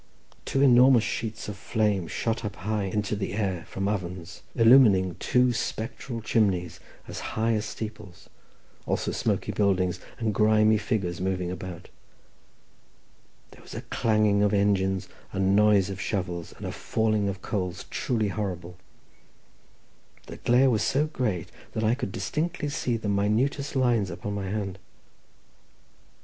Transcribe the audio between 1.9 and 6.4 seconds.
shot up high into the air from ovens, illumining two spectral